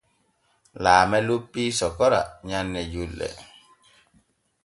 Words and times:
Laame 0.83 1.17
loppii 1.27 1.69
sokora 1.79 2.21
nyanne 2.47 2.81
julɗe. 2.91 3.27